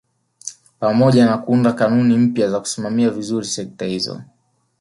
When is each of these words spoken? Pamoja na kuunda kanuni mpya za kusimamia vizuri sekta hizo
Pamoja 0.79 1.25
na 1.25 1.37
kuunda 1.37 1.73
kanuni 1.73 2.17
mpya 2.17 2.49
za 2.49 2.59
kusimamia 2.59 3.09
vizuri 3.09 3.45
sekta 3.45 3.85
hizo 3.85 4.21